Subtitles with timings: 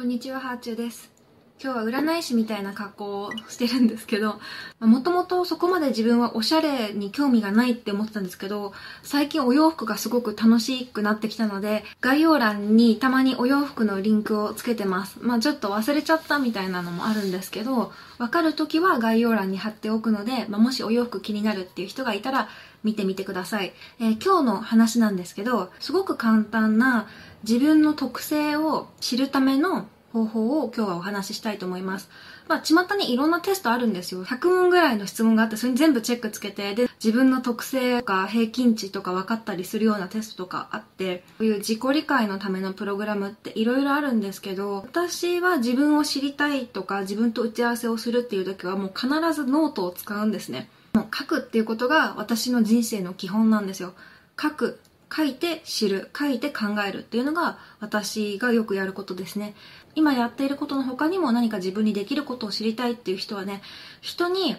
[0.00, 1.10] こんにちは、ハーチューです。
[1.62, 4.40] 今日は占い師みたいな格好をしてるんですけど、
[4.80, 15.18] もともとそこまで自分はおしゃれに興味がないって思ってたんですけど、最近お洋服がすごく楽しくなってきたので、概要欄にたまにお洋服のリンクをつけてます。
[15.20, 22.48] まあちょっと忘れちゃったみたいなのもあるんですけど、わかるときは概要欄に貼っておくので、まあ、もしお洋服気になるっていう人がいたら
[22.84, 23.72] 見てみてください。
[24.00, 27.08] えー今日の話なんですけど、すごく簡単な
[27.42, 32.08] 自分の特性を知るための方法を今日はお話ししたいと思います。
[32.48, 34.24] まあ、巷にいろんなテストあるんですよ。
[34.24, 50.68] 100問ぐらいの質問があって、それに全部チェックつけて、で、自分の特性とか平均値とか分かったりするようなテストとかあって、こういう自己理解のためのプログラムっていろいろあるんですけど、私は自分を知りたいとか、自分と打ち合わせをするっていう時はもう必ずノートを使うんですね。
[51.00, 53.94] もう書くっていうことが私の人生の基本なんですよ。
[54.40, 54.80] 書く。
[55.14, 56.10] 書いて知る。
[56.16, 59.54] 書いて考えるっていうのが私がよくやることですね。
[59.94, 63.62] 今やっていることの他にも何か自分にできることを知りたいっていう人はね、
[64.02, 64.56] 人に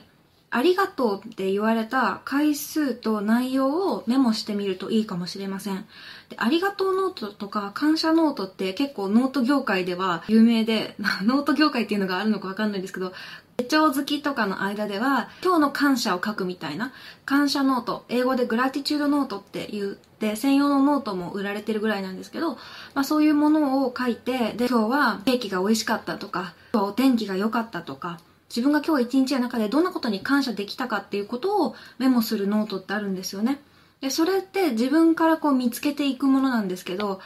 [0.53, 5.85] ありがとうって言われた回数と内容をメモしてみるといいかもしれません。
[6.29, 13.13] でありがとうノートとか感謝ノートって結構ノート業界では有名で、 ノート業界っていうのがあるのかわかんないんですけど、
[13.55, 16.91] 手帳好きとかの間では今日の感謝を書くみたいな
[17.23, 22.55] 感謝ノート、英語で gratitude note って言って専用のノートも売られてるぐらいなんですけど、
[22.93, 28.19] まあそういうものを書いて、で今日はケーキが美味しかったとか、今日はお天気が良かったとか、
[28.51, 33.61] 自分が今日一日の中でどんなことに感謝できたかっていうことをメモするノートってあるんですよね。
[34.01, 37.21] で、それって自分からこう見つけていくものなんですけど、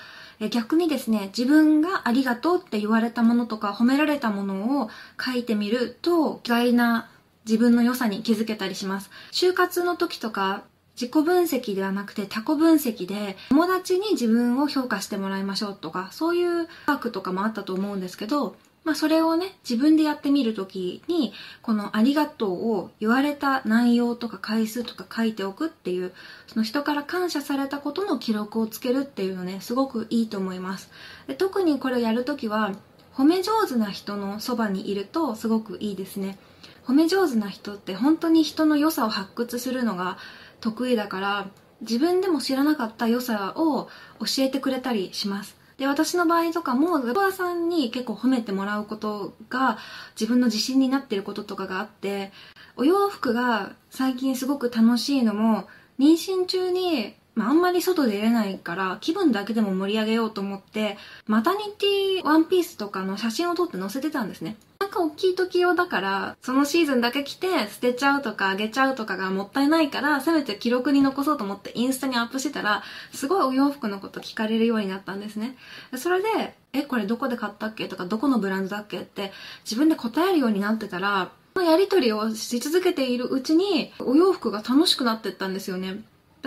[0.52, 7.09] 逆にですね、自分がありがとうって言われたものとか褒められたものを書いてみると、意外な
[7.46, 9.09] 自分の良さに気づけたりします。
[9.31, 10.64] 就活の時とか、
[10.96, 21.33] 自己分析ではなくて他己分析で友達に自分を評価してもらいましょうとか、そういうワークとかもあったと思うんですけど、まあそれをね、自分でやってみるときに、
[21.64, 26.13] このありがとうを言われた内容とか回数とか書いておくっていう、
[26.46, 30.91] その人から感謝されたことの記録をつけるっていうのね、すごくいいと思います。
[31.28, 32.74] で特にこれをやるときは、
[33.16, 36.38] 褒め上手な人のそばにいるとすごくいいですね。
[36.85, 40.19] 褒め上手な人って本当に人の良さを発掘するのが
[40.59, 41.47] 得意だから、
[41.81, 43.88] 自分でも知らなかった良さを
[44.19, 45.65] 教えてくれたりします。
[45.78, 49.78] で、私の場合とかも、ズボアさんに結構褒めてもらうことが
[50.19, 52.31] 自分の自信になってることとかがあって、
[52.78, 55.68] お洋服が最近すごく楽しいのも、
[56.00, 60.97] 妊娠中に、まあ、あんまり外出れないから、気分だけでも盛り上げようと思って、
[61.28, 64.56] マタニティワンピースとかの写真を撮って載せてたんですね。
[64.95, 72.83] か大きい時用だから、そのシーズンだけ着て捨てちゃうとかあげちゃうとかがもったいないから、せめて記録に残そうと思ってインスタにアップしてたら、
[73.13, 75.56] すごいお洋服のこと聞かれるようになったんですね。
[75.97, 77.88] それで、え、これどこで買ったっけ？
[77.88, 79.01] とか、どこのブランドだっけ？
[79.01, 79.31] って
[79.63, 86.01] 自分で答えるようになってたら、のやりとりをし続けているうちに、お洋服が楽しくなってったんですよね。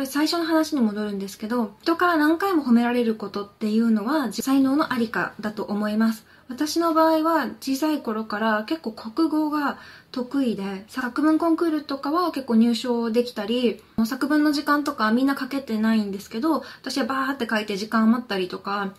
[0.06, 6.26] 最初の話に戻るんですけど、人から何回も褒められることっていうのは才能のありかだと思います。
[6.48, 9.78] 私の場合は小さい頃から結構国語が
[10.12, 18.94] 得意で、作文コンクールとかは結構入賞できたり、作文の時間とかみんな書けてないんですけど、私はバーって書いて時間余ったりとか、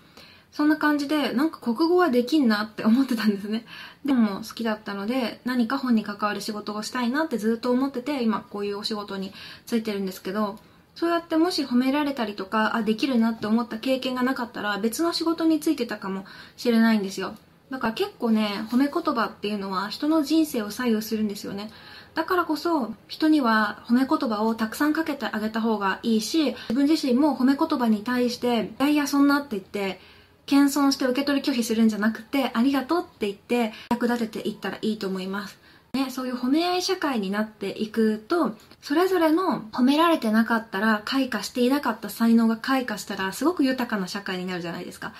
[0.51, 3.66] そんな感じで、なんか国語はできんなって思ってたんですね。
[4.03, 9.31] でも好きだったので、何か本に関わる仕事をしたいなってずっと思ってて、今こういうお仕事に
[9.66, 10.59] ついてるんですけど、
[10.99, 16.25] そうやってもし褒められたりとか、あ、できるなって思った経験がなかったら、別の仕事についてたかも
[16.57, 17.37] しれないんですよ。
[17.69, 21.71] だから結構ね、褒め言葉っていうのは人の人生を左右するんですよね。
[22.15, 30.01] だからこそ、人には褒め言葉をたくさんかけてあげた方がいいし、自分自身も褒め言葉に対して、いやいやそんなって言って、
[30.47, 35.59] 謙遜して受け取り拒否するんじゃなくて、ありがとうって言って役立てていったらいいと思います。
[35.94, 45.13] ね、そういう褒め合い社会になっていくと、それぞれの褒められてなかったら開花していなかった才能が開花したらすごく豊かな社会になるじゃないですか。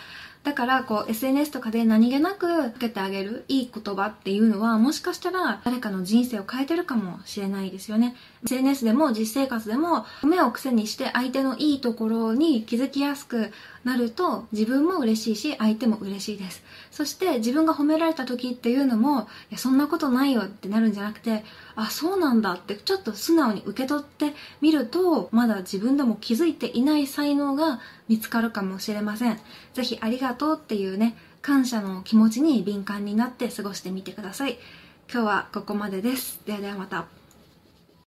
[0.44, 8.16] だからこう SNS とかで何気なくかけてあげるいい言葉っていうのはもしかしたら誰かの人生を変えてるかもしれないですよね。
[8.46, 13.52] SNS でも実生活でも褒めを癖にして相手のいいところに気づきやすく
[13.84, 16.64] なると自分も嬉しいし相手も嬉しいです。
[16.90, 21.44] そして自分が褒められた時っていうのもいやそんなことないよってなるんじゃなくて
[21.76, 29.40] あそうなんだってちょっと素直に受け取ってみるとまだ自分でも気づいていない才能が見つかるかもしれません。
[29.74, 34.58] ぜひありがとうっていうね感謝の気持ちに敏感になって過ごしてみてください。
[35.12, 36.42] 今日はここまでです。
[36.46, 37.19] ではではまた。